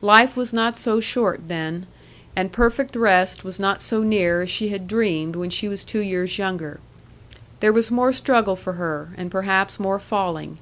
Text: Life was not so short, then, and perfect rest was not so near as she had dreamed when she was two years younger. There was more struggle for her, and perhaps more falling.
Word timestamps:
Life 0.00 0.34
was 0.34 0.54
not 0.54 0.78
so 0.78 0.98
short, 0.98 1.42
then, 1.48 1.84
and 2.34 2.50
perfect 2.50 2.96
rest 2.96 3.44
was 3.44 3.60
not 3.60 3.82
so 3.82 4.02
near 4.02 4.40
as 4.40 4.48
she 4.48 4.70
had 4.70 4.88
dreamed 4.88 5.36
when 5.36 5.50
she 5.50 5.68
was 5.68 5.84
two 5.84 6.00
years 6.00 6.38
younger. 6.38 6.80
There 7.60 7.70
was 7.70 7.90
more 7.90 8.14
struggle 8.14 8.56
for 8.56 8.72
her, 8.80 9.10
and 9.18 9.30
perhaps 9.30 9.78
more 9.78 9.98
falling. 10.00 10.56